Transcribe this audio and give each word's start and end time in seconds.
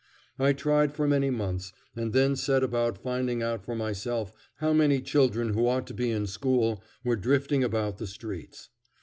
I 0.39 0.53
tried 0.53 0.93
for 0.95 1.07
many 1.07 1.29
months, 1.29 1.73
and 1.95 2.11
then 2.11 2.35
set 2.35 2.63
about 2.63 2.97
finding 3.03 3.43
out 3.43 3.63
for 3.63 3.75
myself 3.75 4.33
how 4.55 4.73
many 4.73 4.99
children 4.99 5.53
who 5.53 5.67
ought 5.67 5.85
to 5.85 5.93
be 5.93 6.09
in 6.09 6.25
school 6.25 6.83
were 7.03 7.15
drifting 7.15 7.63
about 7.63 7.99
the 7.99 8.07
streets. 8.07 8.69